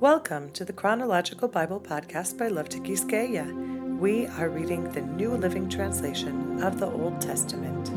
Welcome 0.00 0.50
to 0.54 0.64
the 0.64 0.72
Chronological 0.72 1.46
Bible 1.46 1.78
Podcast 1.78 2.36
by 2.36 2.48
Love 2.48 2.68
Tikiskeya. 2.68 3.96
We 3.96 4.26
are 4.26 4.48
reading 4.48 4.90
the 4.90 5.02
New 5.02 5.30
Living 5.30 5.68
Translation 5.68 6.60
of 6.64 6.80
the 6.80 6.86
Old 6.86 7.20
Testament. 7.20 7.90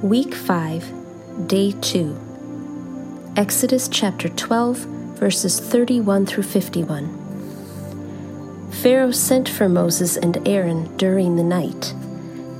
Week 0.00 0.32
5, 0.32 1.48
Day 1.48 1.72
2. 1.80 3.32
Exodus 3.36 3.88
chapter 3.88 4.28
12, 4.28 4.78
verses 5.18 5.58
31 5.58 6.24
through 6.24 6.44
51. 6.44 8.70
Pharaoh 8.70 9.10
sent 9.10 9.48
for 9.48 9.68
Moses 9.68 10.16
and 10.16 10.46
Aaron 10.46 10.96
during 10.98 11.34
the 11.34 11.42
night. 11.42 11.94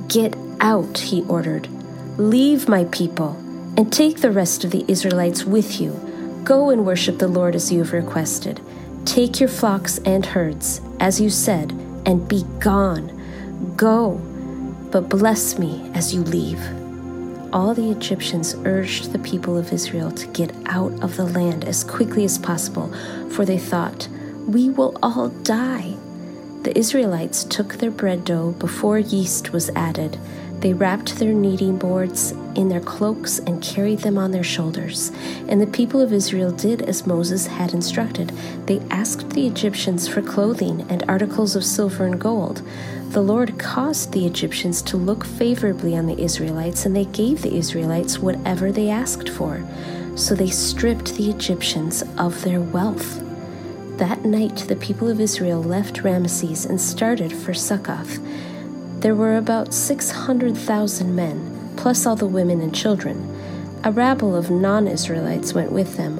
Get 0.09 0.35
out, 0.59 0.97
he 0.97 1.23
ordered. 1.23 1.69
Leave 2.17 2.67
my 2.67 2.83
people, 2.85 3.37
and 3.77 3.91
take 3.91 4.19
the 4.19 4.31
rest 4.31 4.65
of 4.65 4.71
the 4.71 4.83
Israelites 4.89 5.45
with 5.45 5.79
you 5.79 6.10
Go 6.43 6.71
and 6.71 6.85
worship 6.85 7.19
the 7.19 7.27
Lord 7.27 7.55
as 7.55 7.71
you 7.71 7.79
have 7.79 7.93
requested. 7.93 8.59
Take 9.05 9.39
your 9.39 9.49
flocks 9.49 9.99
and 9.99 10.25
herds, 10.25 10.81
as 10.99 11.21
you 11.21 11.29
said, 11.29 11.71
and 12.05 12.27
be 12.27 12.43
gone. 12.59 13.75
Go, 13.77 14.15
but 14.91 15.07
bless 15.07 15.59
me 15.59 15.91
as 15.93 16.15
you 16.15 16.21
leave. 16.21 16.59
All 17.53 17.75
the 17.75 17.91
Egyptians 17.91 18.55
urged 18.65 19.11
the 19.11 19.19
people 19.19 19.55
of 19.55 19.71
Israel 19.71 20.11
to 20.11 20.27
get 20.27 20.51
out 20.65 20.93
of 21.03 21.15
the 21.15 21.25
land 21.25 21.65
as 21.65 21.83
quickly 21.83 22.23
as 22.23 22.39
possible, 22.39 22.91
for 23.29 23.45
they 23.45 23.59
thought, 23.59 24.07
We 24.47 24.69
will 24.69 24.97
all 25.03 25.29
die. 25.29 25.95
The 26.63 26.75
Israelites 26.77 27.43
took 27.43 27.75
their 27.75 27.91
bread 27.91 28.25
dough 28.25 28.51
before 28.53 28.97
yeast 28.97 29.51
was 29.51 29.69
added 29.71 30.17
they 30.61 30.73
wrapped 30.73 31.17
their 31.17 31.33
kneading 31.33 31.77
boards 31.77 32.31
in 32.55 32.69
their 32.69 32.79
cloaks 32.79 33.39
and 33.39 33.63
carried 33.63 33.99
them 33.99 34.17
on 34.17 34.31
their 34.31 34.43
shoulders. 34.43 35.11
And 35.47 35.59
the 35.59 35.67
people 35.67 35.99
of 35.99 36.13
Israel 36.13 36.51
did 36.51 36.83
as 36.83 37.07
Moses 37.07 37.47
had 37.47 37.73
instructed. 37.73 38.29
They 38.67 38.79
asked 38.91 39.31
the 39.31 39.47
Egyptians 39.47 40.07
for 40.07 40.21
clothing 40.21 40.85
and 40.89 41.03
articles 41.07 41.55
of 41.55 41.65
silver 41.65 42.05
and 42.05 42.21
gold. 42.21 42.61
The 43.09 43.21
Lord 43.21 43.57
caused 43.57 44.11
the 44.11 44.25
Egyptians 44.27 44.81
to 44.83 44.97
look 44.97 45.25
favorably 45.25 45.97
on 45.97 46.05
the 46.05 46.21
Israelites, 46.21 46.85
and 46.85 46.95
they 46.95 47.05
gave 47.05 47.41
the 47.41 47.57
Israelites 47.57 48.19
whatever 48.19 48.71
they 48.71 48.89
asked 48.89 49.29
for. 49.29 49.67
So 50.15 50.35
they 50.35 50.49
stripped 50.49 51.15
the 51.15 51.29
Egyptians 51.29 52.03
of 52.17 52.41
their 52.43 52.61
wealth. 52.61 53.21
That 53.97 54.23
night, 54.25 54.65
the 54.67 54.75
people 54.75 55.09
of 55.09 55.19
Israel 55.19 55.61
left 55.61 56.03
Ramesses 56.03 56.69
and 56.69 56.79
started 56.79 57.33
for 57.33 57.53
Succoth. 57.53 58.19
There 59.01 59.15
were 59.15 59.37
about 59.37 59.73
600,000 59.73 61.15
men, 61.15 61.73
plus 61.75 62.05
all 62.05 62.15
the 62.15 62.27
women 62.27 62.61
and 62.61 62.73
children. 62.73 63.35
A 63.83 63.91
rabble 63.91 64.35
of 64.35 64.51
non 64.51 64.87
Israelites 64.87 65.55
went 65.55 65.71
with 65.71 65.97
them, 65.97 66.19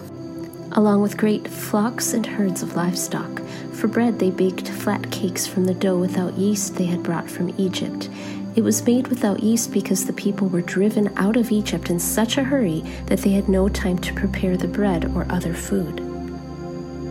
along 0.72 1.04
with 1.04 1.16
great 1.16 1.48
flocks 1.48 2.16
and 2.16 2.26
herds 2.26 2.64
of 2.64 2.76
livestock. 2.76 3.40
For 3.74 3.88
bread, 3.88 4.18
they 4.18 4.32
baked 4.32 4.68
flat 4.68 5.12
cakes 5.12 5.46
from 5.46 5.66
the 5.66 5.76
dough 5.76 6.00
without 6.00 6.40
yeast 6.40 6.76
they 6.76 6.86
had 6.86 7.04
brought 7.04 7.30
from 7.30 7.54
Egypt. 7.60 8.10
It 8.56 8.64
was 8.64 8.84
made 8.84 9.10
without 9.10 9.44
yeast 9.44 9.72
because 9.72 10.06
the 10.06 10.14
people 10.14 10.48
were 10.48 10.64
driven 10.64 11.16
out 11.18 11.38
of 11.38 11.52
Egypt 11.52 11.92
in 11.92 12.00
such 12.00 12.38
a 12.38 12.44
hurry 12.44 12.84
that 13.06 13.20
they 13.20 13.34
had 13.34 13.48
no 13.48 13.70
time 13.70 14.00
to 14.00 14.14
prepare 14.16 14.58
the 14.58 14.68
bread 14.68 15.06
or 15.16 15.28
other 15.30 15.54
food. 15.54 15.98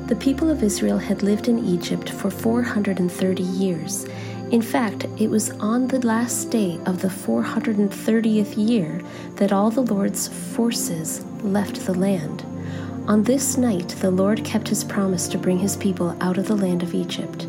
The 0.09 0.17
people 0.17 0.51
of 0.51 0.65
Israel 0.65 0.99
had 0.99 1.23
lived 1.23 1.47
in 1.47 1.65
Egypt 1.65 2.11
for 2.11 2.33
430 2.33 3.45
years. 3.45 4.09
In 4.51 4.63
fact, 4.63 5.07
it 5.17 5.31
was 5.31 5.51
on 5.61 5.87
the 5.87 6.05
last 6.05 6.51
day 6.51 6.81
of 6.85 7.01
the 7.01 7.09
430th 7.09 8.55
year 8.57 9.01
that 9.37 9.53
all 9.53 9.71
the 9.71 9.81
Lord's 9.81 10.27
forces 10.27 11.25
left 11.45 11.87
the 11.87 11.95
land. 11.95 12.45
On 13.07 13.23
this 13.23 13.57
night, 13.57 13.91
the 14.01 14.11
Lord 14.11 14.45
kept 14.45 14.67
his 14.67 14.83
promise 14.83 15.29
to 15.29 15.39
bring 15.39 15.61
his 15.61 15.77
people 15.77 16.17
out 16.21 16.37
of 16.37 16.49
the 16.49 16.57
land 16.57 16.83
of 16.83 16.95
Egypt. 16.95 17.47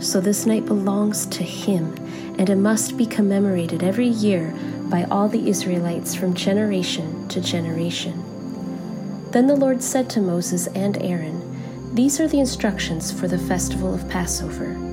So 0.00 0.20
this 0.20 0.44
night 0.44 0.66
belongs 0.66 1.24
to 1.26 1.44
him, 1.44 1.94
and 2.36 2.50
it 2.50 2.56
must 2.56 2.96
be 2.96 3.06
commemorated 3.06 3.84
every 3.84 4.08
year 4.08 4.52
by 4.90 5.04
all 5.04 5.28
the 5.28 5.48
Israelites 5.48 6.16
from 6.16 6.34
generation 6.34 7.28
to 7.28 7.40
generation. 7.40 8.24
Then 9.30 9.46
the 9.46 9.54
Lord 9.54 9.84
said 9.84 10.10
to 10.10 10.20
Moses 10.20 10.66
and 10.68 11.00
Aaron, 11.00 11.94
These 11.94 12.18
are 12.18 12.26
the 12.26 12.40
instructions 12.40 13.12
for 13.12 13.28
the 13.28 13.38
festival 13.38 13.94
of 13.94 14.08
Passover. 14.08 14.89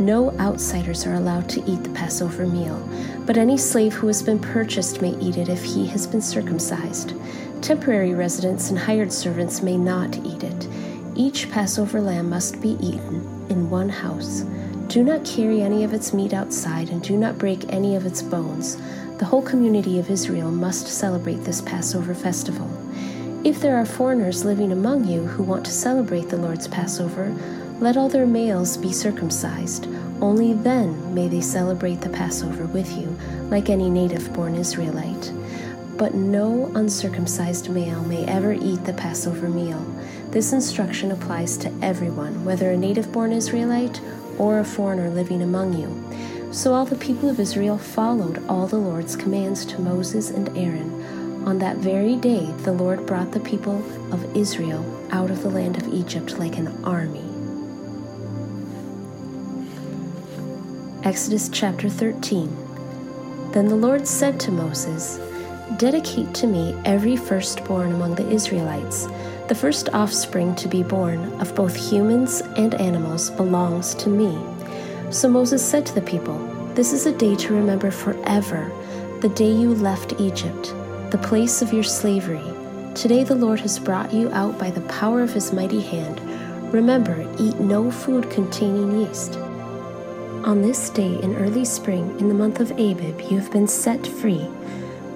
No 0.00 0.30
outsiders 0.38 1.06
are 1.06 1.12
allowed 1.12 1.46
to 1.50 1.70
eat 1.70 1.84
the 1.84 1.90
Passover 1.90 2.46
meal, 2.46 2.82
but 3.26 3.36
any 3.36 3.58
slave 3.58 3.92
who 3.92 4.06
has 4.06 4.22
been 4.22 4.38
purchased 4.38 5.02
may 5.02 5.10
eat 5.20 5.36
it 5.36 5.50
if 5.50 5.62
he 5.62 5.86
has 5.88 6.06
been 6.06 6.22
circumcised. 6.22 7.12
Temporary 7.60 8.14
residents 8.14 8.70
and 8.70 8.78
hired 8.78 9.12
servants 9.12 9.60
may 9.60 9.76
not 9.76 10.16
eat 10.24 10.42
it. 10.42 10.68
Each 11.14 11.50
Passover 11.50 12.00
lamb 12.00 12.30
must 12.30 12.62
be 12.62 12.78
eaten 12.80 13.16
in 13.50 13.68
one 13.68 13.90
house. 13.90 14.40
Do 14.88 15.04
not 15.04 15.26
carry 15.26 15.60
any 15.60 15.84
of 15.84 15.92
its 15.92 16.14
meat 16.14 16.32
outside, 16.32 16.88
and 16.88 17.02
do 17.02 17.14
not 17.18 17.36
break 17.36 17.70
any 17.70 17.94
of 17.94 18.06
its 18.06 18.22
bones. 18.22 18.78
The 19.18 19.26
whole 19.26 19.42
community 19.42 19.98
of 19.98 20.08
Israel 20.08 20.50
must 20.50 20.88
celebrate 20.88 21.44
this 21.44 21.60
Passover 21.60 22.14
festival. 22.14 22.70
If 23.44 23.60
there 23.60 23.76
are 23.76 23.84
foreigners 23.84 24.46
living 24.46 24.72
among 24.72 25.04
you 25.06 25.26
who 25.26 25.42
want 25.42 25.66
to 25.66 25.72
celebrate 25.72 26.30
the 26.30 26.38
Lord's 26.38 26.68
Passover, 26.68 27.34
let 27.80 27.96
all 27.96 28.10
their 28.10 28.26
males 28.26 28.76
be 28.76 28.92
circumcised. 28.92 29.88
Only 30.20 30.52
then 30.52 31.14
may 31.14 31.28
they 31.28 31.40
celebrate 31.40 32.02
the 32.02 32.10
Passover 32.10 32.66
with 32.66 32.92
you, 32.92 33.06
like 33.48 33.70
any 33.70 33.88
native 33.88 34.32
born 34.34 34.54
Israelite. 34.54 35.32
But 35.96 36.14
no 36.14 36.70
uncircumcised 36.74 37.70
male 37.70 38.02
may 38.04 38.26
ever 38.26 38.52
eat 38.52 38.84
the 38.84 38.92
Passover 38.92 39.48
meal. 39.48 39.82
This 40.28 40.52
instruction 40.52 41.10
applies 41.10 41.56
to 41.58 41.72
everyone, 41.80 42.44
whether 42.44 42.70
a 42.70 42.76
native 42.76 43.10
born 43.12 43.32
Israelite 43.32 44.00
or 44.38 44.58
a 44.58 44.64
foreigner 44.64 45.08
living 45.08 45.40
among 45.40 45.72
you. 45.72 46.52
So 46.52 46.74
all 46.74 46.84
the 46.84 46.96
people 46.96 47.30
of 47.30 47.40
Israel 47.40 47.78
followed 47.78 48.44
all 48.46 48.66
the 48.66 48.76
Lord's 48.76 49.16
commands 49.16 49.64
to 49.66 49.80
Moses 49.80 50.30
and 50.30 50.48
Aaron. 50.56 51.46
On 51.46 51.58
that 51.60 51.76
very 51.76 52.16
day, 52.16 52.52
the 52.64 52.72
Lord 52.72 53.06
brought 53.06 53.32
the 53.32 53.40
people 53.40 53.78
of 54.12 54.36
Israel 54.36 54.84
out 55.10 55.30
of 55.30 55.42
the 55.42 55.50
land 55.50 55.78
of 55.78 55.88
Egypt 55.88 56.38
like 56.38 56.58
an 56.58 56.68
army. 56.84 57.29
Exodus 61.02 61.48
chapter 61.50 61.88
13. 61.88 62.54
Then 63.52 63.68
the 63.68 63.74
Lord 63.74 64.06
said 64.06 64.38
to 64.40 64.52
Moses, 64.52 65.18
Dedicate 65.78 66.34
to 66.34 66.46
me 66.46 66.78
every 66.84 67.16
firstborn 67.16 67.92
among 67.92 68.16
the 68.16 68.28
Israelites. 68.28 69.08
The 69.48 69.54
first 69.54 69.88
offspring 69.94 70.54
to 70.56 70.68
be 70.68 70.82
born 70.82 71.20
of 71.40 71.54
both 71.54 71.74
humans 71.74 72.42
and 72.58 72.74
animals 72.74 73.30
belongs 73.30 73.94
to 73.94 74.10
me. 74.10 74.38
So 75.10 75.26
Moses 75.30 75.66
said 75.66 75.86
to 75.86 75.94
the 75.94 76.02
people, 76.02 76.36
This 76.74 76.92
is 76.92 77.06
a 77.06 77.16
day 77.16 77.34
to 77.34 77.54
remember 77.54 77.90
forever, 77.90 78.70
the 79.22 79.30
day 79.30 79.50
you 79.50 79.74
left 79.74 80.20
Egypt, 80.20 80.74
the 81.10 81.20
place 81.22 81.62
of 81.62 81.72
your 81.72 81.82
slavery. 81.82 82.44
Today 82.94 83.24
the 83.24 83.34
Lord 83.34 83.60
has 83.60 83.78
brought 83.78 84.12
you 84.12 84.30
out 84.32 84.58
by 84.58 84.70
the 84.70 84.82
power 84.82 85.22
of 85.22 85.32
his 85.32 85.50
mighty 85.50 85.80
hand. 85.80 86.20
Remember, 86.74 87.26
eat 87.38 87.58
no 87.58 87.90
food 87.90 88.30
containing 88.30 89.00
yeast. 89.00 89.38
On 90.44 90.62
this 90.62 90.88
day 90.88 91.20
in 91.22 91.36
early 91.36 91.66
spring, 91.66 92.18
in 92.18 92.28
the 92.28 92.34
month 92.34 92.60
of 92.60 92.70
Abib, 92.70 93.20
you 93.20 93.38
have 93.38 93.52
been 93.52 93.68
set 93.68 94.06
free. 94.06 94.48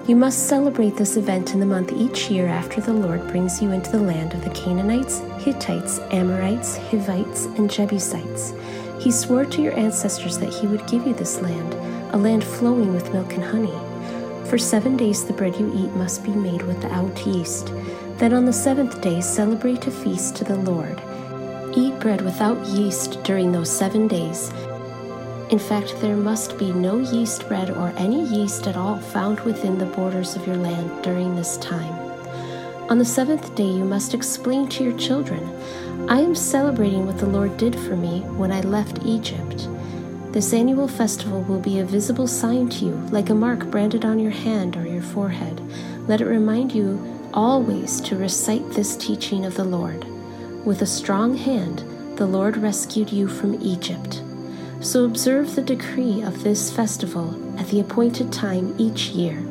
You 0.07 0.15
must 0.15 0.47
celebrate 0.47 0.97
this 0.97 1.17
event 1.17 1.55
in 1.55 1.59
the 1.59 1.65
month 1.65 1.91
each 1.91 2.29
year 2.29 2.45
after 2.45 2.79
the 2.79 2.93
Lord 2.93 3.27
brings 3.29 3.59
you 3.59 3.71
into 3.71 3.91
the 3.91 3.99
land 3.99 4.35
of 4.35 4.43
the 4.43 4.51
Canaanites, 4.51 5.21
Hittites, 5.43 5.97
Amorites, 6.11 6.77
Hivites, 6.77 7.45
and 7.57 7.71
Jebusites. 7.71 8.53
He 8.99 9.09
swore 9.09 9.45
to 9.45 9.63
your 9.63 9.73
ancestors 9.73 10.37
that 10.37 10.53
he 10.53 10.67
would 10.67 10.85
give 10.85 11.07
you 11.07 11.15
this 11.15 11.41
land, 11.41 11.73
a 12.13 12.17
land 12.17 12.43
flowing 12.43 12.93
with 12.93 13.11
milk 13.11 13.33
and 13.33 13.43
honey. 13.43 13.73
For 14.47 14.59
seven 14.59 14.95
days 14.95 15.25
the 15.25 15.33
bread 15.33 15.55
you 15.55 15.73
eat 15.75 15.91
must 15.95 16.23
be 16.23 16.35
made 16.35 16.61
without 16.61 17.25
yeast. 17.25 17.73
Then 18.19 18.31
on 18.31 18.45
the 18.45 18.53
seventh 18.53 19.01
day 19.01 19.21
celebrate 19.21 19.87
a 19.87 19.91
feast 19.91 20.35
to 20.35 20.43
the 20.43 20.55
Lord. 20.55 21.01
Eat 21.75 21.99
bread 21.99 22.21
without 22.21 22.63
yeast 22.67 23.21
during 23.23 23.51
those 23.51 23.75
seven 23.75 24.07
days 24.07 24.51
in 25.49 25.59
fact, 25.59 25.95
there 26.01 26.15
must 26.15 26.57
be 26.57 26.73
no 26.73 26.97
yeast 26.97 27.47
bread 27.47 27.69
or 27.69 27.93
any 27.97 28.25
yeast 28.25 28.65
at 28.65 28.75
all 28.75 28.97
found 28.97 29.39
within 29.41 29.77
the 29.77 29.85
borders 29.85 30.35
of 30.35 30.45
your 30.47 30.57
land 30.57 31.03
during 31.03 31.35
this 31.35 31.57
time. 31.57 31.93
On 32.89 32.97
the 32.97 33.05
seventh 33.05 33.53
day, 33.55 33.67
you 33.67 33.85
must 33.85 34.13
explain 34.13 34.67
to 34.69 34.83
your 34.83 34.97
children, 34.97 35.47
I 36.09 36.19
am 36.19 36.35
celebrating 36.35 37.05
what 37.05 37.19
the 37.19 37.27
Lord 37.27 37.57
did 37.57 37.75
for 37.75 37.95
me 37.95 38.21
when 38.37 38.51
I 38.51 38.61
left 38.61 39.05
Egypt. 39.05 39.67
This 40.31 40.51
annual 40.51 40.87
festival 40.87 41.41
will 41.43 41.59
be 41.59 41.79
a 41.79 41.85
visible 41.85 42.27
sign 42.27 42.67
to 42.69 42.85
you, 42.85 42.95
like 43.11 43.29
a 43.29 43.35
mark 43.35 43.71
branded 43.71 44.03
on 44.03 44.19
your 44.19 44.31
hand 44.31 44.75
or 44.75 44.87
your 44.87 45.01
forehead. 45.01 45.61
Let 46.07 46.21
it 46.21 46.25
remind 46.25 46.73
you 46.73 46.99
always 47.33 48.01
to 48.01 48.17
recite 48.17 48.71
this 48.71 48.97
teaching 48.97 49.45
of 49.45 49.55
the 49.55 49.63
Lord. 49.63 50.05
With 50.65 50.81
a 50.81 50.87
strong 50.87 51.37
hand, 51.37 51.83
the 52.17 52.25
Lord 52.25 52.57
rescued 52.57 53.11
you 53.11 53.27
from 53.27 53.61
Egypt. 53.61 54.21
So 54.85 55.03
observe 55.03 55.55
the 55.55 55.63
decree 55.63 56.21
of 56.21 56.43
this 56.43 56.69
festival 56.69 57.33
at 57.59 57.67
the 57.69 57.79
appointed 57.79 58.31
time 58.31 58.75
each 58.77 59.09
year. 59.09 59.41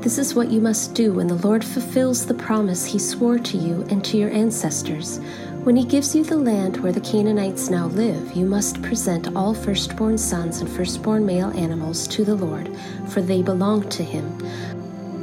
This 0.00 0.18
is 0.18 0.34
what 0.34 0.50
you 0.50 0.60
must 0.60 0.94
do 0.94 1.14
when 1.14 1.26
the 1.26 1.36
Lord 1.36 1.64
fulfills 1.64 2.26
the 2.26 2.34
promise 2.34 2.84
he 2.84 2.98
swore 2.98 3.38
to 3.38 3.56
you 3.56 3.86
and 3.88 4.04
to 4.04 4.18
your 4.18 4.28
ancestors. 4.28 5.20
When 5.64 5.74
he 5.74 5.86
gives 5.86 6.14
you 6.14 6.22
the 6.22 6.36
land 6.36 6.76
where 6.82 6.92
the 6.92 7.00
Canaanites 7.00 7.70
now 7.70 7.86
live, 7.86 8.36
you 8.36 8.44
must 8.44 8.82
present 8.82 9.34
all 9.34 9.54
firstborn 9.54 10.18
sons 10.18 10.60
and 10.60 10.70
firstborn 10.70 11.24
male 11.24 11.50
animals 11.56 12.06
to 12.08 12.22
the 12.22 12.34
Lord, 12.34 12.70
for 13.08 13.22
they 13.22 13.40
belong 13.40 13.88
to 13.88 14.04
him. 14.04 14.38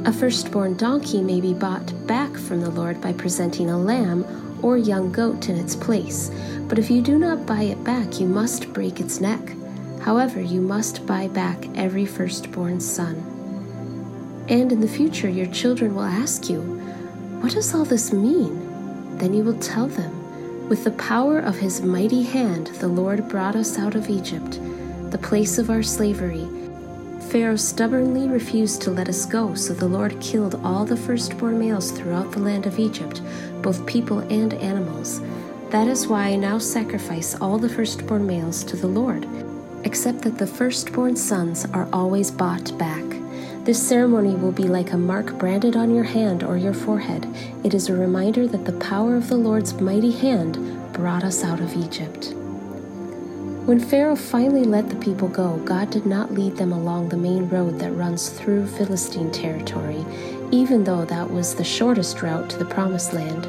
A 0.06 0.12
firstborn 0.12 0.76
donkey 0.76 1.22
may 1.22 1.40
be 1.40 1.54
bought 1.54 1.92
back 2.08 2.32
from 2.32 2.62
the 2.62 2.70
Lord 2.70 3.00
by 3.00 3.12
presenting 3.12 3.70
a 3.70 3.78
lamb 3.78 4.24
or 4.62 4.76
young 4.76 5.12
goat 5.12 5.48
in 5.48 5.56
its 5.56 5.76
place, 5.76 6.30
but 6.68 6.78
if 6.78 6.90
you 6.90 7.00
do 7.00 7.18
not 7.18 7.46
buy 7.46 7.62
it 7.62 7.82
back, 7.84 8.20
you 8.20 8.26
must 8.26 8.72
break 8.72 9.00
its 9.00 9.20
neck. 9.20 9.52
However, 10.00 10.40
you 10.40 10.60
must 10.60 11.06
buy 11.06 11.28
back 11.28 11.66
every 11.74 12.06
firstborn 12.06 12.80
son. 12.80 13.16
And 14.48 14.70
in 14.70 14.80
the 14.80 14.88
future, 14.88 15.28
your 15.28 15.46
children 15.46 15.94
will 15.94 16.04
ask 16.04 16.48
you, 16.48 16.60
What 17.40 17.52
does 17.52 17.74
all 17.74 17.84
this 17.84 18.12
mean? 18.12 19.18
Then 19.18 19.34
you 19.34 19.42
will 19.42 19.58
tell 19.58 19.88
them, 19.88 20.68
With 20.68 20.84
the 20.84 20.92
power 20.92 21.40
of 21.40 21.56
his 21.56 21.82
mighty 21.82 22.22
hand, 22.22 22.68
the 22.78 22.88
Lord 22.88 23.28
brought 23.28 23.56
us 23.56 23.78
out 23.78 23.94
of 23.94 24.08
Egypt, 24.08 24.60
the 25.10 25.18
place 25.18 25.58
of 25.58 25.70
our 25.70 25.82
slavery. 25.82 26.46
Pharaoh 27.30 27.56
stubbornly 27.56 28.28
refused 28.28 28.80
to 28.82 28.92
let 28.92 29.08
us 29.08 29.26
go, 29.26 29.54
so 29.54 29.74
the 29.74 29.88
Lord 29.88 30.20
killed 30.20 30.60
all 30.62 30.84
the 30.84 30.96
firstborn 30.96 31.58
males 31.58 31.90
throughout 31.90 32.30
the 32.30 32.38
land 32.38 32.66
of 32.66 32.78
Egypt, 32.78 33.20
both 33.66 33.84
people 33.84 34.20
and 34.30 34.54
animals. 34.54 35.20
That 35.70 35.88
is 35.88 36.06
why 36.06 36.28
I 36.28 36.36
now 36.36 36.58
sacrifice 36.58 37.34
all 37.40 37.58
the 37.58 37.68
firstborn 37.68 38.24
males 38.24 38.62
to 38.62 38.76
the 38.76 38.86
Lord, 38.86 39.26
except 39.82 40.22
that 40.22 40.38
the 40.38 40.46
firstborn 40.46 41.16
sons 41.16 41.66
are 41.72 41.88
always 41.92 42.30
bought 42.30 42.78
back. 42.78 43.02
This 43.64 43.82
ceremony 43.82 44.36
will 44.36 44.52
be 44.52 44.68
like 44.68 44.92
a 44.92 44.96
mark 44.96 45.36
branded 45.36 45.74
on 45.74 45.92
your 45.92 46.04
hand 46.04 46.44
or 46.44 46.56
your 46.56 46.74
forehead. 46.74 47.26
It 47.64 47.74
is 47.74 47.88
a 47.88 47.94
reminder 47.94 48.46
that 48.46 48.64
the 48.66 48.78
power 48.78 49.16
of 49.16 49.28
the 49.28 49.36
Lord's 49.36 49.74
mighty 49.80 50.12
hand 50.12 50.54
brought 50.92 51.24
us 51.24 51.42
out 51.42 51.58
of 51.58 51.74
Egypt. 51.74 52.34
When 53.66 53.80
Pharaoh 53.80 54.14
finally 54.14 54.62
let 54.62 54.90
the 54.90 55.04
people 55.04 55.26
go, 55.26 55.56
God 55.64 55.90
did 55.90 56.06
not 56.06 56.32
lead 56.32 56.56
them 56.56 56.70
along 56.70 57.08
the 57.08 57.16
main 57.16 57.48
road 57.48 57.80
that 57.80 57.90
runs 57.90 58.28
through 58.28 58.68
Philistine 58.68 59.32
territory, 59.32 60.06
even 60.52 60.84
though 60.84 61.04
that 61.04 61.30
was 61.30 61.54
the 61.54 61.64
shortest 61.64 62.22
route 62.22 62.48
to 62.50 62.58
the 62.58 62.64
Promised 62.64 63.12
Land. 63.12 63.44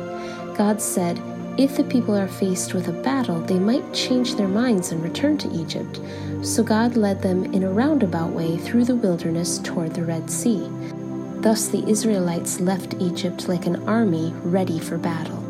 God 0.57 0.81
said, 0.81 1.21
if 1.57 1.75
the 1.75 1.83
people 1.83 2.15
are 2.15 2.27
faced 2.27 2.75
with 2.75 2.87
a 2.87 3.01
battle, 3.01 3.39
they 3.39 3.57
might 3.57 3.91
change 3.91 4.35
their 4.35 4.47
minds 4.47 4.91
and 4.91 5.01
return 5.01 5.39
to 5.39 5.51
Egypt. 5.51 5.99
So 6.43 6.61
God 6.63 6.95
led 6.95 7.21
them 7.21 7.51
in 7.51 7.63
a 7.63 7.71
roundabout 7.71 8.29
way 8.29 8.57
through 8.57 8.85
the 8.85 8.95
wilderness 8.95 9.57
toward 9.57 9.95
the 9.95 10.05
Red 10.05 10.29
Sea. 10.29 10.69
Thus 11.41 11.67
the 11.67 11.83
Israelites 11.89 12.59
left 12.59 12.93
Egypt 12.99 13.47
like 13.47 13.65
an 13.65 13.87
army 13.87 14.33
ready 14.43 14.79
for 14.79 14.99
battle. 14.99 15.43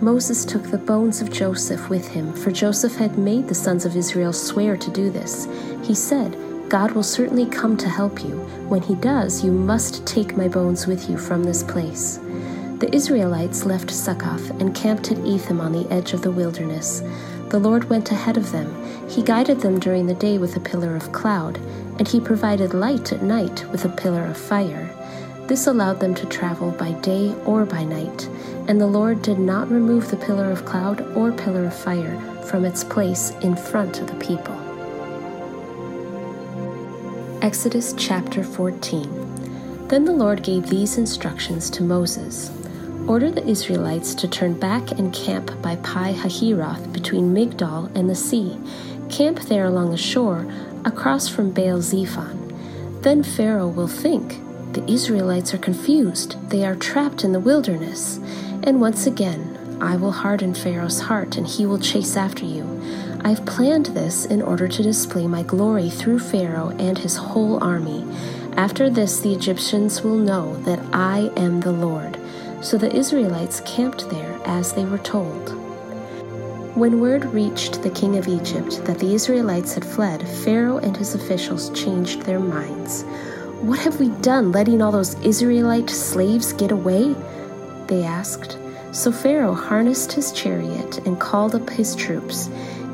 Moses 0.00 0.44
took 0.44 0.64
the 0.64 0.78
bones 0.78 1.20
of 1.20 1.32
Joseph 1.32 1.88
with 1.88 2.06
him, 2.08 2.32
for 2.34 2.50
Joseph 2.50 2.94
had 2.96 3.18
made 3.18 3.48
the 3.48 3.54
sons 3.54 3.84
of 3.84 3.96
Israel 3.96 4.32
swear 4.32 4.76
to 4.76 4.90
do 4.90 5.10
this. 5.10 5.48
He 5.82 5.94
said, 5.94 6.36
God 6.68 6.92
will 6.92 7.02
certainly 7.02 7.46
come 7.46 7.78
to 7.78 7.88
help 7.88 8.22
you. 8.22 8.36
When 8.68 8.82
he 8.82 8.94
does, 8.96 9.42
you 9.42 9.50
must 9.50 10.06
take 10.06 10.36
my 10.36 10.48
bones 10.48 10.86
with 10.86 11.08
you 11.08 11.16
from 11.16 11.42
this 11.42 11.62
place. 11.62 12.18
The 12.78 12.94
Israelites 12.94 13.64
left 13.64 13.90
Succoth 13.90 14.50
and 14.60 14.74
camped 14.74 15.10
at 15.10 15.18
Etham 15.24 15.62
on 15.62 15.72
the 15.72 15.90
edge 15.90 16.12
of 16.12 16.20
the 16.20 16.30
wilderness. 16.30 17.02
The 17.48 17.58
Lord 17.58 17.88
went 17.88 18.12
ahead 18.12 18.36
of 18.36 18.52
them. 18.52 18.68
He 19.08 19.22
guided 19.22 19.60
them 19.60 19.80
during 19.80 20.06
the 20.06 20.14
day 20.14 20.36
with 20.36 20.56
a 20.56 20.60
pillar 20.60 20.94
of 20.94 21.10
cloud, 21.10 21.56
and 21.98 22.06
he 22.06 22.20
provided 22.20 22.74
light 22.74 23.12
at 23.14 23.22
night 23.22 23.64
with 23.72 23.86
a 23.86 23.88
pillar 23.88 24.26
of 24.26 24.36
fire. 24.36 24.90
This 25.46 25.66
allowed 25.66 26.00
them 26.00 26.14
to 26.16 26.26
travel 26.26 26.72
by 26.72 26.92
day 27.00 27.34
or 27.46 27.64
by 27.64 27.82
night, 27.82 28.28
and 28.68 28.78
the 28.78 28.86
Lord 28.86 29.22
did 29.22 29.38
not 29.38 29.70
remove 29.70 30.10
the 30.10 30.18
pillar 30.18 30.50
of 30.50 30.66
cloud 30.66 31.00
or 31.16 31.32
pillar 31.32 31.64
of 31.64 31.74
fire 31.74 32.20
from 32.42 32.66
its 32.66 32.84
place 32.84 33.30
in 33.40 33.56
front 33.56 34.02
of 34.02 34.08
the 34.08 34.24
people. 34.24 34.67
Exodus 37.40 37.94
chapter 37.96 38.42
14 38.42 39.86
Then 39.86 40.04
the 40.04 40.12
Lord 40.12 40.42
gave 40.42 40.66
these 40.66 40.98
instructions 40.98 41.70
to 41.70 41.84
Moses. 41.84 42.50
Order 43.06 43.30
the 43.30 43.46
Israelites 43.46 44.12
to 44.16 44.26
turn 44.26 44.58
back 44.58 44.90
and 44.90 45.14
camp 45.14 45.62
by 45.62 45.76
Pi 45.76 46.14
Hahiroth 46.14 46.92
between 46.92 47.32
Migdol 47.32 47.94
and 47.94 48.10
the 48.10 48.14
sea. 48.16 48.58
Camp 49.08 49.38
there 49.42 49.66
along 49.66 49.92
the 49.92 49.96
shore, 49.96 50.52
across 50.84 51.28
from 51.28 51.52
Baal 51.52 51.80
Zephon. 51.80 53.02
Then 53.02 53.22
Pharaoh 53.22 53.68
will 53.68 53.86
think, 53.86 54.40
The 54.72 54.84
Israelites 54.90 55.54
are 55.54 55.58
confused. 55.58 56.36
They 56.50 56.64
are 56.66 56.74
trapped 56.74 57.22
in 57.22 57.30
the 57.30 57.40
wilderness. 57.40 58.18
And 58.64 58.80
once 58.80 59.06
again, 59.06 59.78
I 59.80 59.96
will 59.96 60.10
harden 60.10 60.54
Pharaoh's 60.54 61.02
heart, 61.02 61.36
and 61.36 61.46
he 61.46 61.66
will 61.66 61.78
chase 61.78 62.16
after 62.16 62.44
you. 62.44 62.64
I've 63.24 63.44
planned 63.44 63.86
this 63.86 64.24
in 64.24 64.40
order 64.42 64.68
to 64.68 64.82
display 64.82 65.26
my 65.26 65.42
glory 65.42 65.90
through 65.90 66.20
Pharaoh 66.20 66.70
and 66.78 66.96
his 66.96 67.16
whole 67.16 67.62
army. 67.62 68.04
After 68.56 68.88
this, 68.88 69.20
the 69.20 69.34
Egyptians 69.34 70.02
will 70.02 70.16
know 70.16 70.56
that 70.62 70.80
I 70.92 71.30
am 71.36 71.60
the 71.60 71.72
Lord. 71.72 72.18
So 72.60 72.76
the 72.76 72.94
Israelites 72.94 73.60
camped 73.66 74.08
there 74.10 74.40
as 74.44 74.72
they 74.72 74.84
were 74.84 74.98
told. 74.98 75.50
When 76.76 77.00
word 77.00 77.24
reached 77.26 77.82
the 77.82 77.90
king 77.90 78.16
of 78.16 78.28
Egypt 78.28 78.84
that 78.84 78.98
the 79.00 79.14
Israelites 79.14 79.74
had 79.74 79.84
fled, 79.84 80.26
Pharaoh 80.28 80.78
and 80.78 80.96
his 80.96 81.14
officials 81.14 81.70
changed 81.70 82.22
their 82.22 82.40
minds. 82.40 83.02
What 83.62 83.80
have 83.80 83.98
we 83.98 84.10
done 84.20 84.52
letting 84.52 84.80
all 84.80 84.92
those 84.92 85.18
Israelite 85.24 85.90
slaves 85.90 86.52
get 86.52 86.70
away? 86.70 87.16
They 87.88 88.04
asked. 88.04 88.58
So 88.92 89.10
Pharaoh 89.10 89.54
harnessed 89.54 90.12
his 90.12 90.30
chariot 90.32 90.98
and 91.06 91.20
called 91.20 91.54
up 91.54 91.68
his 91.68 91.96
troops. 91.96 92.48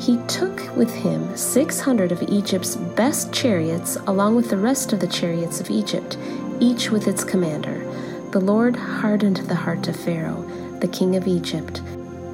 He 0.05 0.19
took 0.29 0.77
with 0.77 0.93
him 0.93 1.35
600 1.35 2.13
of 2.13 2.23
Egypt's 2.25 2.77
best 2.77 3.33
chariots, 3.33 3.97
along 4.07 4.37
with 4.37 4.51
the 4.51 4.59
rest 4.59 4.93
of 4.93 5.01
the 5.01 5.07
chariots 5.07 5.61
of 5.61 5.71
Egypt, 5.71 6.19
each 6.61 6.91
with 6.91 7.09
its 7.09 7.25
commander. 7.25 7.91
The 8.31 8.41
Lord 8.41 8.77
hardened 8.77 9.39
the 9.39 9.55
heart 9.55 9.89
of 9.89 9.97
Pharaoh, 9.97 10.43
the 10.81 10.89
king 10.89 11.17
of 11.17 11.27
Egypt. 11.27 11.81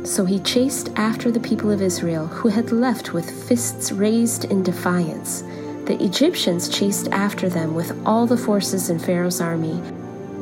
So 0.02 0.24
he 0.24 0.40
chased 0.40 0.90
after 0.96 1.30
the 1.30 1.38
people 1.38 1.70
of 1.70 1.80
Israel, 1.80 2.26
who 2.26 2.48
had 2.48 2.72
left 2.72 3.12
with 3.12 3.48
fists 3.48 3.92
raised 3.92 4.46
in 4.46 4.64
defiance. 4.64 5.42
The 5.84 5.96
Egyptians 6.02 6.68
chased 6.68 7.06
after 7.12 7.48
them 7.48 7.76
with 7.76 7.96
all 8.04 8.26
the 8.26 8.36
forces 8.36 8.90
in 8.90 8.98
Pharaoh's 8.98 9.40
army, 9.40 9.80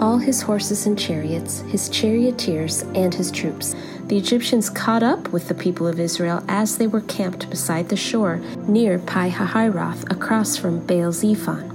all 0.00 0.16
his 0.16 0.40
horses 0.40 0.86
and 0.86 0.98
chariots, 0.98 1.60
his 1.68 1.90
charioteers, 1.90 2.84
and 2.94 3.12
his 3.12 3.30
troops. 3.30 3.74
The 4.08 4.16
Egyptians 4.16 4.70
caught 4.70 5.02
up 5.02 5.28
with 5.34 5.48
the 5.48 5.54
people 5.54 5.86
of 5.86 6.00
Israel 6.00 6.42
as 6.48 6.78
they 6.78 6.86
were 6.86 7.02
camped 7.02 7.50
beside 7.50 7.90
the 7.90 7.96
shore 7.96 8.40
near 8.66 8.98
Pi 8.98 9.28
Hahiroth 9.28 10.10
across 10.10 10.56
from 10.56 10.86
Baal 10.86 11.12
Zephon. 11.12 11.74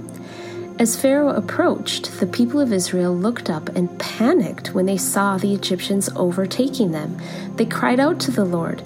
As 0.80 1.00
Pharaoh 1.00 1.28
approached, 1.28 2.18
the 2.18 2.26
people 2.26 2.60
of 2.60 2.72
Israel 2.72 3.16
looked 3.16 3.48
up 3.48 3.68
and 3.76 3.96
panicked 4.00 4.74
when 4.74 4.86
they 4.86 4.96
saw 4.96 5.36
the 5.36 5.54
Egyptians 5.54 6.10
overtaking 6.16 6.90
them. 6.90 7.16
They 7.54 7.66
cried 7.66 8.00
out 8.00 8.18
to 8.22 8.32
the 8.32 8.44
Lord, 8.44 8.82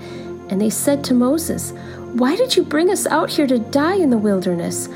and 0.50 0.60
they 0.60 0.68
said 0.68 1.02
to 1.04 1.14
Moses, 1.14 1.70
Why 2.12 2.36
did 2.36 2.54
you 2.54 2.62
bring 2.62 2.90
us 2.90 3.06
out 3.06 3.30
here 3.30 3.46
to 3.46 3.58
die 3.58 3.96
in 3.96 4.10
the 4.10 4.18
wilderness? 4.18 4.88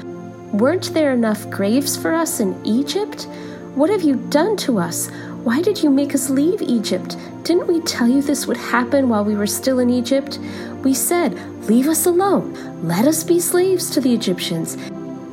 Weren't 0.53 0.93
there 0.93 1.15
enough 1.15 1.49
graves 1.49 1.97
for 1.97 2.13
us 2.13 2.39
in 2.39 2.61
Egypt? 2.67 3.27
What 3.75 3.89
have 3.89 4.03
you 4.03 4.17
done 4.29 4.59
to 4.59 4.79
us? 4.79 5.11
Why 5.45 5.61
did 5.61 5.83
you 5.83 5.91
make 5.91 6.15
us 6.15 6.31
leave 6.31 6.63
Egypt? 6.63 7.17
Didn't 7.43 7.67
we 7.67 7.81
tell 7.81 8.07
you 8.07 8.23
this 8.23 8.47
would 8.47 8.57
happen 8.57 9.09
while 9.09 9.25
we 9.25 9.35
were 9.35 9.49
still 9.49 9.81
in 9.81 9.91
Egypt? 9.91 10.39
We 10.85 10.95
said, 10.95 11.35
Leave 11.69 11.89
us 11.89 12.07
alone. 12.07 12.87
Let 12.87 13.09
us 13.09 13.25
be 13.25 13.41
slaves 13.41 13.91
to 13.91 14.01
the 14.01 14.15
Egyptians. 14.15 14.77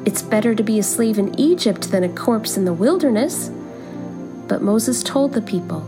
It's 0.05 0.23
better 0.23 0.55
to 0.55 0.63
be 0.63 0.79
a 0.79 0.83
slave 0.83 1.19
in 1.19 1.39
Egypt 1.39 1.91
than 1.91 2.03
a 2.03 2.09
corpse 2.09 2.57
in 2.57 2.65
the 2.65 2.73
wilderness. 2.73 3.49
But 4.47 4.63
Moses 4.63 5.03
told 5.03 5.33
the 5.33 5.43
people, 5.43 5.81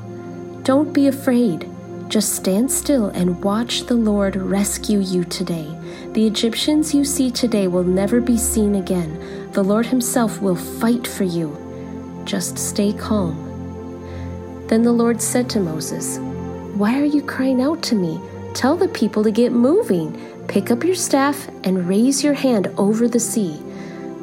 Don't 0.62 0.94
be 0.94 1.08
afraid. 1.08 1.68
Just 2.08 2.36
stand 2.36 2.72
still 2.72 3.08
and 3.08 3.44
watch 3.44 3.88
the 3.88 3.96
Lord 3.96 4.36
rescue 4.36 5.00
you 5.00 5.24
today. 5.24 5.68
The 6.12 6.28
Egyptians 6.28 6.94
you 6.94 7.06
see 7.06 7.32
today 7.32 7.68
will 7.68 7.84
never 7.84 8.22
be 8.22 8.38
seen 8.38 8.75
again. 8.75 9.50
The 9.54 9.63
Lord 9.63 9.88
Himself 9.88 10.40
will 10.44 10.56
fight 10.56 11.08
for 11.08 11.24
you. 11.24 11.58
Just 12.24 12.60
stay 12.60 12.94
calm. 12.94 13.50
Then 14.72 14.84
the 14.84 14.94
Lord 14.94 15.22
said 15.22 15.50
to 15.50 15.60
Moses, 15.60 16.18
Why 16.78 16.98
are 16.98 17.04
you 17.04 17.22
crying 17.22 17.62
out 17.62 17.84
to 17.84 17.94
me? 17.94 18.22
Tell 18.54 18.78
the 18.78 18.88
people 18.88 19.22
to 19.22 19.30
get 19.30 19.51
moving. 19.51 20.18
Pick 20.48 20.72
up 20.72 20.86
your 20.86 20.96
staff 20.96 21.50
and 21.66 21.90
raise 21.90 22.24
your 22.24 22.36
hand 22.36 22.70
over 22.78 23.10
the 23.10 23.20
sea. 23.20 23.62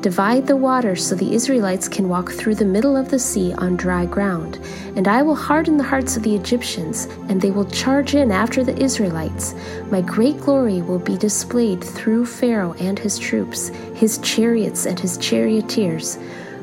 Divide 0.01 0.47
the 0.47 0.57
water 0.57 0.97
so 0.97 1.15
the 1.15 1.35
Israelites 1.35 1.87
can 1.87 2.09
walk 2.09 2.31
through 2.31 2.55
the 2.55 2.65
middle 2.65 2.97
of 2.97 3.11
the 3.11 3.19
sea 3.19 3.53
on 3.59 3.77
dry 3.77 4.07
ground. 4.07 4.59
And 4.97 5.07
I 5.07 5.21
will 5.21 5.35
harden 5.35 5.77
the 5.77 5.85
hearts 5.85 6.17
of 6.17 6.23
the 6.23 6.35
Egyptians, 6.35 7.09
and 7.29 7.43
they 7.43 7.51
will 7.51 7.67
charge 7.67 8.15
in 8.15 8.31
after 8.31 8.65
the 8.65 8.83
Israelites. 8.83 9.55
My 9.91 10.01
great 10.01 10.41
glory 10.41 10.81
will 10.81 10.99
be 10.99 11.19
displayed 11.19 11.85
through 11.85 12.25
Pharaoh 12.25 12.73
and 12.81 12.99
his 12.99 13.19
troops, 13.19 13.69
his 13.95 14.17
chariots 14.21 14.87
and 14.87 14.99
his 14.99 15.19
charioteers. 15.19 16.17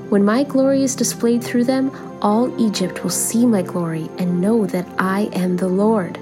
When 0.09 0.23
my 0.23 0.43
glory 0.43 0.83
is 0.83 0.95
displayed 0.95 1.43
through 1.43 1.65
them, 1.65 1.91
all 2.25 2.59
Egypt 2.59 3.03
will 3.03 3.11
see 3.11 3.45
my 3.45 3.61
glory 3.61 4.09
and 4.17 4.41
know 4.41 4.65
that 4.65 4.87
I 4.97 5.29
am 5.33 5.57
the 5.57 5.67
Lord. 5.67 6.15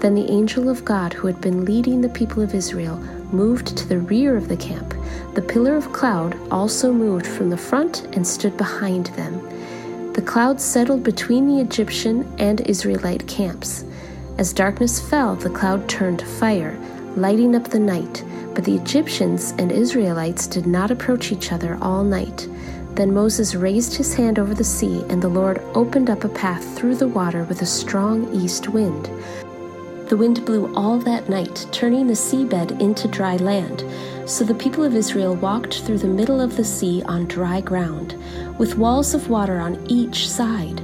Then 0.00 0.14
the 0.14 0.30
angel 0.30 0.70
of 0.70 0.86
God, 0.86 1.12
who 1.12 1.26
had 1.26 1.38
been 1.38 1.66
leading 1.66 2.00
the 2.00 2.08
people 2.08 2.42
of 2.42 2.54
Israel, 2.54 2.96
moved 3.30 3.76
to 3.76 3.86
the 3.86 3.98
rear 3.98 4.38
of 4.38 4.48
the 4.48 4.56
camp. 4.56 4.94
The 5.34 5.42
pillar 5.42 5.76
of 5.76 5.92
cloud 5.92 6.34
also 6.50 6.94
moved 6.94 7.26
from 7.26 7.50
the 7.50 7.58
front 7.58 8.04
and 8.16 8.26
stood 8.26 8.56
behind 8.56 9.08
them. 9.08 10.14
The 10.14 10.22
cloud 10.22 10.62
settled 10.62 11.02
between 11.04 11.46
the 11.46 11.60
Egyptian 11.60 12.26
and 12.38 12.62
Israelite 12.62 13.28
camps. 13.28 13.84
As 14.38 14.54
darkness 14.54 14.98
fell, 14.98 15.36
the 15.36 15.50
cloud 15.50 15.90
turned 15.90 16.20
to 16.20 16.26
fire, 16.26 16.78
lighting 17.16 17.54
up 17.54 17.68
the 17.68 17.78
night. 17.78 18.24
But 18.54 18.64
the 18.64 18.76
Egyptians 18.76 19.52
and 19.58 19.70
Israelites 19.70 20.46
did 20.46 20.66
not 20.66 20.90
approach 20.90 21.32
each 21.32 21.52
other 21.52 21.76
all 21.82 22.02
night. 22.02 22.48
Then 22.94 23.14
Moses 23.14 23.54
raised 23.54 23.94
his 23.94 24.14
hand 24.14 24.38
over 24.38 24.54
the 24.54 24.64
sea, 24.64 25.04
and 25.08 25.22
the 25.22 25.28
Lord 25.28 25.62
opened 25.74 26.10
up 26.10 26.24
a 26.24 26.28
path 26.28 26.76
through 26.76 26.96
the 26.96 27.08
water 27.08 27.44
with 27.44 27.62
a 27.62 27.66
strong 27.66 28.32
east 28.34 28.68
wind. 28.68 29.08
The 30.08 30.16
wind 30.16 30.44
blew 30.46 30.74
all 30.74 30.98
that 31.00 31.28
night, 31.28 31.66
turning 31.70 32.06
the 32.06 32.14
seabed 32.14 32.80
into 32.80 33.08
dry 33.08 33.36
land. 33.36 33.84
So 34.24 34.42
the 34.42 34.54
people 34.54 34.82
of 34.82 34.94
Israel 34.94 35.36
walked 35.36 35.82
through 35.82 35.98
the 35.98 36.06
middle 36.08 36.40
of 36.40 36.56
the 36.56 36.64
sea 36.64 37.02
on 37.04 37.26
dry 37.26 37.60
ground, 37.60 38.16
with 38.58 38.78
walls 38.78 39.12
of 39.12 39.28
water 39.28 39.58
on 39.58 39.84
each 39.86 40.28
side. 40.28 40.82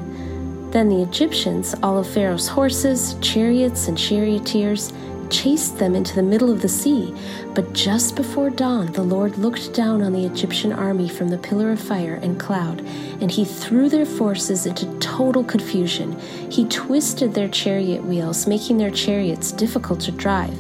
Then 0.73 0.89
the 0.89 1.03
Egyptians, 1.03 1.75
all 1.83 1.99
of 1.99 2.07
Pharaoh's 2.07 2.49
horses, 2.49 3.17
chariots, 3.21 3.89
and 3.89 3.97
charioteers, 3.97 4.93
chased 5.31 5.79
them 5.79 5.95
into 5.95 6.15
the 6.15 6.23
middle 6.23 6.51
of 6.51 6.63
the 6.63 6.69
sea. 6.69 7.15
But 7.55 7.73
just 7.73 8.17
before 8.17 8.51
dawn, 8.51 8.93
the 8.93 9.03
Lord 9.03 9.39
looked 9.39 9.73
down 9.73 10.03
on 10.03 10.13
the 10.13 10.25
Egyptian 10.25 10.73
army 10.73 11.09
from 11.09 11.29
the 11.29 11.39
pillar 11.39 11.73
of 11.73 11.81
fire 11.81 12.15
and 12.23 12.39
cloud, 12.39 12.81
and 13.21 13.31
he 13.31 13.45
threw 13.45 13.89
their 13.89 14.07
forces 14.07 14.67
into 14.67 14.87
total 14.99 15.45
confusion. 15.45 16.19
He 16.51 16.67
twisted 16.69 17.35
their 17.35 17.49
chariot 17.49 18.05
wheels, 18.05 18.47
making 18.47 18.79
their 18.79 18.91
chariots 18.91 19.53
difficult 19.53 20.01
to 20.01 20.13
drive. 20.13 20.59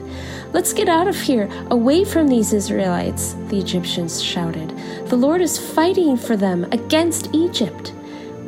Let's 0.53 0.73
get 0.73 0.89
out 0.89 1.09
of 1.09 1.21
here, 1.21 1.49
away 1.71 2.05
from 2.05 2.29
these 2.29 2.53
Israelites, 2.53 3.35
the 3.49 3.59
Egyptians 3.59 4.23
shouted. 4.23 4.69
The 5.09 5.17
Lord 5.17 5.41
is 5.41 5.59
fighting 5.59 6.17
for 6.17 6.37
them 6.37 6.65
against 6.71 7.35
Egypt. 7.35 7.93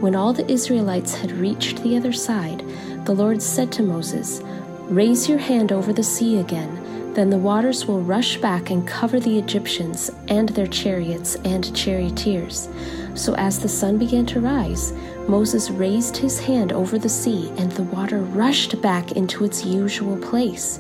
When 0.01 0.15
all 0.15 0.33
the 0.33 0.49
Israelites 0.51 1.15
had 1.15 1.33
reached 1.33 1.83
the 1.83 1.97
other 1.97 2.13
side, 2.13 2.63
the 3.07 3.15
Lord 3.15 3.41
said 3.41 3.73
to 3.73 3.83
Moses, 3.83 4.41
Raise 4.89 5.29
your 5.29 5.39
hand 5.39 5.73
over 5.73 5.93
the 5.93 6.05
sea 6.05 6.39
again, 6.39 7.13
then 7.13 7.29
the 7.29 7.39
waters 7.39 7.87
will 7.87 8.01
rush 8.01 8.37
back 8.37 8.71
and 8.71 8.87
cover 8.87 9.19
the 9.19 9.37
Egyptians 9.37 10.13
and 10.29 10.51
their 10.51 10.69
chariots 10.69 11.35
and 11.45 11.75
charioteers. 11.75 12.69
So 13.17 13.35
as 13.35 13.59
the 13.59 13.69
sun 13.69 13.99
began 13.99 14.27
to 14.27 14.41
rise, 14.41 14.93
Moses 15.27 15.71
raised 15.71 16.17
his 16.17 16.39
hand 16.39 16.73
over 16.73 17.01
the 17.01 17.09
sea, 17.09 17.53
and 17.57 17.73
the 17.73 17.83
water 17.83 18.21
rushed 18.21 18.81
back 18.81 19.13
into 19.13 19.45
its 19.45 19.65
usual 19.65 20.17
place. 20.19 20.79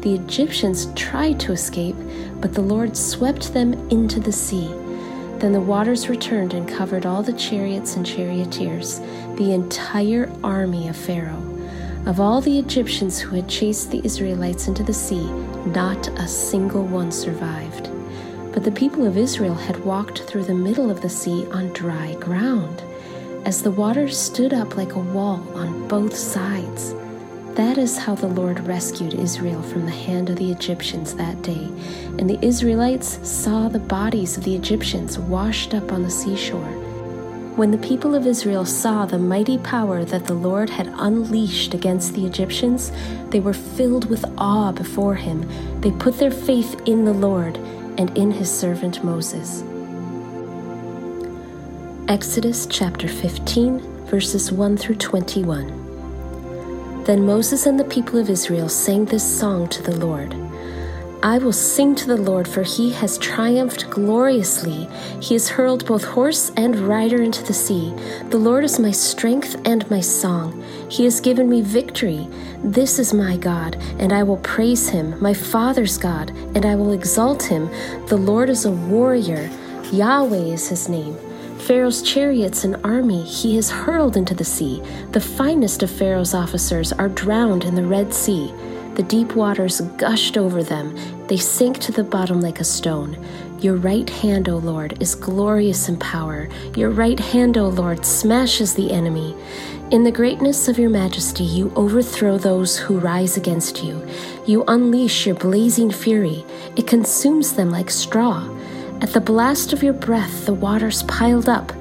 The 0.00 0.16
Egyptians 0.16 0.92
tried 0.96 1.38
to 1.40 1.52
escape, 1.52 1.96
but 2.40 2.54
the 2.54 2.60
Lord 2.60 2.96
swept 2.96 3.54
them 3.54 3.74
into 3.90 4.18
the 4.18 4.32
sea. 4.32 4.66
Then 5.38 5.52
the 5.52 5.60
waters 5.60 6.08
returned 6.08 6.54
and 6.54 6.68
covered 6.68 7.06
all 7.06 7.22
the 7.22 7.32
chariots 7.34 7.94
and 7.94 8.04
charioteers, 8.04 8.98
the 9.36 9.52
entire 9.52 10.28
army 10.42 10.88
of 10.88 10.96
Pharaoh. 10.96 11.53
Of 12.06 12.20
all 12.20 12.42
the 12.42 12.58
Egyptians 12.58 13.18
who 13.18 13.34
had 13.34 13.48
chased 13.48 13.90
the 13.90 14.02
Israelites 14.04 14.68
into 14.68 14.82
the 14.82 14.92
sea, 14.92 15.24
not 15.68 16.06
a 16.18 16.28
single 16.28 16.84
one 16.84 17.10
survived. 17.10 17.88
But 18.52 18.62
the 18.62 18.72
people 18.72 19.06
of 19.06 19.16
Israel 19.16 19.54
had 19.54 19.82
walked 19.86 20.24
through 20.24 20.44
the 20.44 20.54
middle 20.54 20.90
of 20.90 21.00
the 21.00 21.08
sea 21.08 21.46
on 21.50 21.72
dry 21.72 22.14
ground, 22.16 22.82
as 23.46 23.62
the 23.62 23.70
waters 23.70 24.18
stood 24.18 24.52
up 24.52 24.76
like 24.76 24.92
a 24.92 24.98
wall 24.98 25.42
on 25.54 25.88
both 25.88 26.14
sides. 26.14 26.94
That 27.54 27.78
is 27.78 27.96
how 27.96 28.14
the 28.14 28.26
Lord 28.26 28.60
rescued 28.66 29.14
Israel 29.14 29.62
from 29.62 29.86
the 29.86 29.90
hand 29.90 30.28
of 30.28 30.36
the 30.36 30.52
Egyptians 30.52 31.14
that 31.14 31.40
day. 31.40 31.70
And 32.18 32.28
the 32.28 32.44
Israelites 32.44 33.18
saw 33.26 33.68
the 33.68 33.78
bodies 33.78 34.36
of 34.36 34.44
the 34.44 34.54
Egyptians 34.54 35.18
washed 35.18 35.72
up 35.72 35.90
on 35.90 36.02
the 36.02 36.10
seashore. 36.10 36.83
When 37.56 37.70
the 37.70 37.78
people 37.78 38.16
of 38.16 38.26
Israel 38.26 38.64
saw 38.64 39.06
the 39.06 39.16
mighty 39.16 39.58
power 39.58 40.04
that 40.04 40.24
the 40.24 40.34
Lord 40.34 40.70
had 40.70 40.92
unleashed 40.96 41.72
against 41.72 42.14
the 42.14 42.26
Egyptians, 42.26 42.90
they 43.28 43.38
were 43.38 43.54
filled 43.54 44.10
with 44.10 44.24
awe 44.36 44.72
before 44.72 45.14
him. 45.14 45.48
They 45.80 45.92
put 45.92 46.18
their 46.18 46.32
faith 46.32 46.74
in 46.84 47.04
the 47.04 47.12
Lord 47.12 47.56
and 47.96 48.10
in 48.18 48.32
his 48.32 48.50
servant 48.50 49.04
Moses. 49.04 49.62
Exodus 52.08 52.66
chapter 52.66 53.06
15, 53.06 53.78
verses 54.06 54.50
1 54.50 54.76
through 54.76 54.96
21. 54.96 57.04
Then 57.04 57.24
Moses 57.24 57.66
and 57.66 57.78
the 57.78 57.84
people 57.84 58.18
of 58.18 58.30
Israel 58.30 58.68
sang 58.68 59.04
this 59.04 59.22
song 59.22 59.68
to 59.68 59.80
the 59.80 59.96
Lord. 59.96 60.34
I 61.24 61.38
will 61.38 61.54
sing 61.54 61.94
to 61.94 62.06
the 62.06 62.18
Lord, 62.18 62.46
for 62.46 62.62
he 62.62 62.92
has 62.92 63.16
triumphed 63.16 63.88
gloriously. 63.88 64.86
He 65.22 65.32
has 65.32 65.48
hurled 65.48 65.86
both 65.86 66.04
horse 66.04 66.52
and 66.54 66.76
rider 66.80 67.22
into 67.22 67.42
the 67.42 67.54
sea. 67.54 67.94
The 68.28 68.36
Lord 68.36 68.62
is 68.62 68.78
my 68.78 68.90
strength 68.90 69.56
and 69.64 69.90
my 69.90 70.00
song. 70.00 70.62
He 70.90 71.04
has 71.04 71.22
given 71.22 71.48
me 71.48 71.62
victory. 71.62 72.28
This 72.62 72.98
is 72.98 73.14
my 73.14 73.38
God, 73.38 73.76
and 73.98 74.12
I 74.12 74.22
will 74.22 74.36
praise 74.36 74.90
him, 74.90 75.18
my 75.18 75.32
father's 75.32 75.96
God, 75.96 76.28
and 76.54 76.66
I 76.66 76.74
will 76.74 76.92
exalt 76.92 77.42
him. 77.42 77.70
The 78.08 78.18
Lord 78.18 78.50
is 78.50 78.66
a 78.66 78.70
warrior. 78.70 79.48
Yahweh 79.90 80.52
is 80.52 80.68
his 80.68 80.90
name. 80.90 81.16
Pharaoh's 81.56 82.02
chariots 82.02 82.64
and 82.64 82.76
army 82.84 83.22
he 83.22 83.56
has 83.56 83.70
hurled 83.70 84.18
into 84.18 84.34
the 84.34 84.44
sea. 84.44 84.82
The 85.12 85.22
finest 85.22 85.82
of 85.82 85.90
Pharaoh's 85.90 86.34
officers 86.34 86.92
are 86.92 87.08
drowned 87.08 87.64
in 87.64 87.76
the 87.76 87.86
Red 87.86 88.12
Sea. 88.12 88.52
The 88.94 89.02
deep 89.02 89.34
waters 89.34 89.80
gushed 89.96 90.36
over 90.36 90.62
them. 90.62 90.96
They 91.26 91.36
sank 91.36 91.78
to 91.80 91.92
the 91.92 92.04
bottom 92.04 92.40
like 92.40 92.60
a 92.60 92.64
stone. 92.64 93.16
Your 93.58 93.76
right 93.76 94.08
hand, 94.08 94.48
O 94.48 94.58
Lord, 94.58 95.02
is 95.02 95.14
glorious 95.14 95.88
in 95.88 95.96
power. 95.98 96.48
Your 96.76 96.90
right 96.90 97.18
hand, 97.18 97.58
O 97.58 97.68
Lord, 97.68 98.06
smashes 98.06 98.74
the 98.74 98.92
enemy. 98.92 99.34
In 99.90 100.04
the 100.04 100.12
greatness 100.12 100.68
of 100.68 100.78
your 100.78 100.90
majesty, 100.90 101.44
you 101.44 101.72
overthrow 101.74 102.38
those 102.38 102.78
who 102.78 102.98
rise 102.98 103.36
against 103.36 103.82
you. 103.82 104.06
You 104.46 104.64
unleash 104.68 105.26
your 105.26 105.34
blazing 105.34 105.90
fury, 105.90 106.44
it 106.76 106.86
consumes 106.86 107.54
them 107.54 107.70
like 107.70 107.90
straw. 107.90 108.48
At 109.00 109.12
the 109.12 109.20
blast 109.20 109.72
of 109.72 109.82
your 109.82 109.92
breath, 109.92 110.46
the 110.46 110.54
waters 110.54 111.02
piled 111.04 111.48
up. 111.48 111.72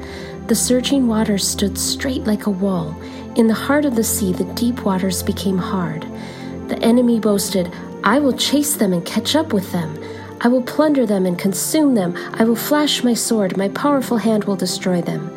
The 0.48 0.56
surging 0.56 1.08
waters 1.08 1.48
stood 1.48 1.78
straight 1.78 2.24
like 2.26 2.48
a 2.48 2.52
wall. 2.52 2.96
In 3.36 3.48
the 3.48 3.54
heart 3.54 3.86
of 3.86 3.96
the 3.96 4.04
sea, 4.04 4.34
the 4.34 4.52
deep 4.54 4.84
waters 4.84 5.24
became 5.24 5.58
hard. 5.58 6.06
The 6.74 6.82
enemy 6.84 7.20
boasted, 7.20 7.72
I 8.04 8.18
will 8.18 8.34
chase 8.34 8.78
them 8.78 8.94
and 8.94 9.06
catch 9.06 9.36
up 9.36 9.54
with 9.54 9.72
them. 9.72 9.96
I 10.42 10.48
will 10.48 10.64
plunder 10.64 11.06
them 11.06 11.28
and 11.28 11.38
consume 11.38 11.94
them. 11.94 12.16
I 12.34 12.46
will 12.46 12.56
flash 12.56 13.04
my 13.04 13.14
sword. 13.14 13.58
My 13.58 13.70
powerful 13.70 14.18
hand 14.18 14.46
will 14.46 14.56
destroy 14.56 15.00
them. 15.00 15.30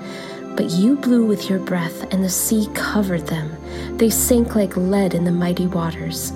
But 0.57 0.71
you 0.71 0.97
blew 0.97 1.27
with 1.27 1.51
your 1.51 1.59
breath, 1.59 2.11
and 2.11 2.25
the 2.25 2.31
sea 2.31 2.71
covered 2.73 3.27
them. 3.27 3.55
They 3.99 4.09
sank 4.09 4.57
like 4.57 4.79
lead 4.79 5.13
in 5.13 5.25
the 5.25 5.31
mighty 5.31 5.67
waters. 5.67 6.33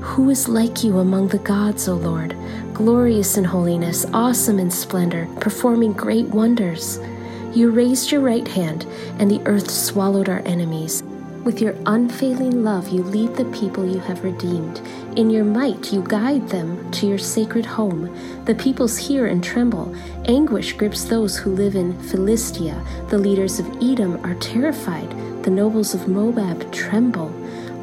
Who 0.00 0.30
is 0.30 0.48
like 0.48 0.84
you 0.84 1.00
among 1.00 1.28
the 1.28 1.38
gods, 1.38 1.88
O 1.88 1.96
Lord? 1.96 2.36
Glorious 2.74 3.36
in 3.36 3.42
holiness, 3.42 4.06
awesome 4.12 4.60
in 4.60 4.70
splendor, 4.70 5.28
performing 5.40 5.94
great 5.94 6.26
wonders. 6.26 7.00
You 7.52 7.72
raised 7.72 8.12
your 8.12 8.20
right 8.20 8.46
hand, 8.46 8.86
and 9.18 9.28
the 9.28 9.44
earth 9.46 9.68
swallowed 9.68 10.28
our 10.28 10.42
enemies. 10.46 11.02
With 11.44 11.60
your 11.60 11.74
unfailing 11.84 12.64
love, 12.64 12.88
you 12.88 13.02
lead 13.02 13.36
the 13.36 13.44
people 13.44 13.84
you 13.86 13.98
have 14.00 14.24
redeemed. 14.24 14.80
In 15.14 15.28
your 15.28 15.44
might, 15.44 15.92
you 15.92 16.02
guide 16.02 16.48
them 16.48 16.90
to 16.92 17.06
your 17.06 17.18
sacred 17.18 17.66
home. 17.66 18.16
The 18.46 18.54
peoples 18.54 18.96
hear 18.96 19.26
and 19.26 19.44
tremble. 19.44 19.94
Anguish 20.24 20.72
grips 20.72 21.04
those 21.04 21.36
who 21.36 21.50
live 21.50 21.74
in 21.76 22.00
Philistia. 22.04 22.82
The 23.10 23.18
leaders 23.18 23.58
of 23.58 23.66
Edom 23.82 24.24
are 24.24 24.36
terrified. 24.36 25.10
The 25.44 25.50
nobles 25.50 25.92
of 25.92 26.08
Moab 26.08 26.72
tremble. 26.72 27.30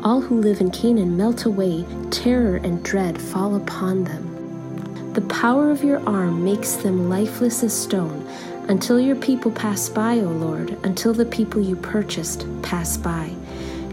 All 0.03 0.21
who 0.21 0.41
live 0.41 0.59
in 0.59 0.71
Canaan 0.71 1.15
melt 1.15 1.45
away, 1.45 1.85
terror 2.09 2.55
and 2.55 2.83
dread 2.83 3.21
fall 3.21 3.55
upon 3.55 4.05
them. 4.05 5.13
The 5.13 5.21
power 5.21 5.69
of 5.69 5.83
your 5.83 5.99
arm 6.09 6.43
makes 6.43 6.77
them 6.77 7.09
lifeless 7.09 7.61
as 7.61 7.79
stone, 7.79 8.27
until 8.69 8.99
your 8.99 9.17
people 9.17 9.51
pass 9.51 9.87
by, 9.87 10.15
O 10.15 10.29
Lord, 10.29 10.79
until 10.83 11.13
the 11.13 11.25
people 11.25 11.61
you 11.61 11.75
purchased 11.75 12.47
pass 12.63 12.97
by. 12.97 13.29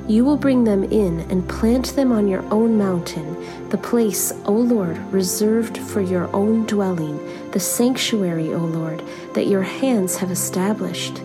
You 0.09 0.25
will 0.25 0.38
bring 0.38 0.65
them 0.65 0.85
in 0.85 1.21
and 1.31 1.47
plant 1.47 1.95
them 1.95 2.12
on 2.12 2.29
your 2.29 2.43
own 2.50 2.79
mountain, 2.79 3.69
the 3.69 3.77
place, 3.77 4.33
O 4.47 4.53
Lord, 4.53 4.97
reserved 5.12 5.77
for 5.77 6.00
your 6.00 6.35
own 6.35 6.65
dwelling, 6.65 7.21
the 7.50 7.61
sanctuary, 7.61 8.55
O 8.55 8.57
Lord, 8.57 9.03
that 9.35 9.49
your 9.49 9.61
hands 9.61 10.17
have 10.17 10.31
established. 10.31 11.17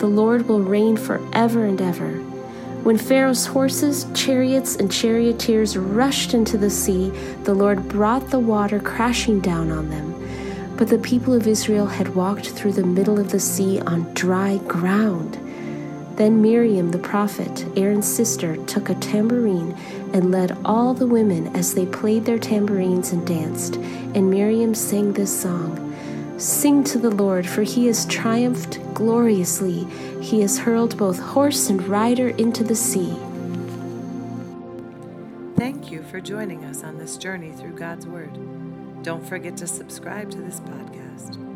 The 0.00 0.06
Lord 0.06 0.46
will 0.46 0.60
reign 0.60 0.98
forever 0.98 1.64
and 1.64 1.80
ever. 1.80 2.12
When 2.82 2.98
Pharaoh's 2.98 3.46
horses, 3.46 4.06
chariots, 4.12 4.76
and 4.76 4.92
charioteers 4.92 5.78
rushed 5.78 6.34
into 6.34 6.58
the 6.58 6.68
sea, 6.68 7.08
the 7.44 7.54
Lord 7.54 7.88
brought 7.88 8.28
the 8.28 8.38
water 8.38 8.78
crashing 8.80 9.40
down 9.40 9.70
on 9.70 9.88
them. 9.88 10.12
But 10.76 10.88
the 10.88 10.98
people 10.98 11.32
of 11.32 11.46
Israel 11.46 11.86
had 11.86 12.14
walked 12.14 12.50
through 12.50 12.72
the 12.72 12.84
middle 12.84 13.18
of 13.18 13.30
the 13.30 13.40
sea 13.40 13.80
on 13.80 14.12
dry 14.12 14.58
ground. 14.68 15.38
Then 16.16 16.40
Miriam 16.40 16.90
the 16.90 16.98
prophet, 16.98 17.66
Aaron's 17.76 18.08
sister, 18.08 18.56
took 18.64 18.88
a 18.88 18.94
tambourine 18.94 19.76
and 20.14 20.30
led 20.30 20.56
all 20.64 20.94
the 20.94 21.06
women 21.06 21.54
as 21.54 21.74
they 21.74 21.84
played 21.84 22.24
their 22.24 22.38
tambourines 22.38 23.12
and 23.12 23.26
danced. 23.26 23.76
And 23.76 24.30
Miriam 24.30 24.74
sang 24.74 25.12
this 25.12 25.42
song 25.42 25.82
Sing 26.38 26.84
to 26.84 26.98
the 26.98 27.10
Lord, 27.10 27.46
for 27.46 27.62
he 27.62 27.86
has 27.86 28.04
triumphed 28.06 28.78
gloriously. 28.92 29.84
He 30.20 30.40
has 30.40 30.58
hurled 30.58 30.96
both 30.96 31.18
horse 31.18 31.70
and 31.70 31.86
rider 31.86 32.28
into 32.30 32.64
the 32.64 32.74
sea. 32.74 33.14
Thank 35.56 35.90
you 35.90 36.02
for 36.02 36.20
joining 36.20 36.64
us 36.64 36.82
on 36.82 36.98
this 36.98 37.16
journey 37.16 37.52
through 37.52 37.72
God's 37.72 38.06
Word. 38.06 38.32
Don't 39.02 39.26
forget 39.26 39.56
to 39.58 39.66
subscribe 39.66 40.30
to 40.30 40.38
this 40.38 40.60
podcast. 40.60 41.55